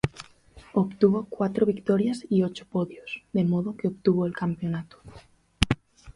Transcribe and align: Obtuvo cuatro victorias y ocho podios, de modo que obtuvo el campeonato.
Obtuvo 0.73 1.25
cuatro 1.25 1.63
victorias 1.67 2.25
y 2.27 2.41
ocho 2.41 2.65
podios, 2.65 3.21
de 3.33 3.43
modo 3.43 3.77
que 3.77 3.87
obtuvo 3.89 4.25
el 4.25 4.33
campeonato. 4.33 4.97